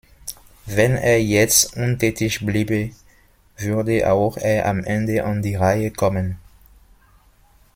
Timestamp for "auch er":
4.11-4.65